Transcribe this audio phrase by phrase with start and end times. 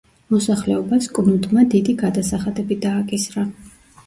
[0.35, 3.47] მოსახლეობას კნუდმა დიდი გადასახადები დააკისრა.